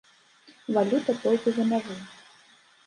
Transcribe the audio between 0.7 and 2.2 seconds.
Валюта пойдзе за мяжу.